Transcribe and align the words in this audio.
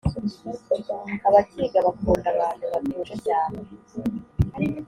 abakiga 1.27 1.77
bakunda 1.85 2.27
abantu 2.35 2.63
batuje 2.71 3.15
cyane 3.25 3.57